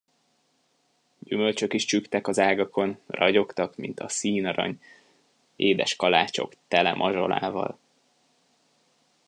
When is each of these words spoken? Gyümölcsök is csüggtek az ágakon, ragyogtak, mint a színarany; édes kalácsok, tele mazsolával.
Gyümölcsök 1.19 1.73
is 1.73 1.85
csüggtek 1.85 2.27
az 2.27 2.39
ágakon, 2.39 2.97
ragyogtak, 3.07 3.75
mint 3.75 3.99
a 3.99 4.07
színarany; 4.07 4.81
édes 5.55 5.95
kalácsok, 5.95 6.53
tele 6.67 6.93
mazsolával. 6.93 7.77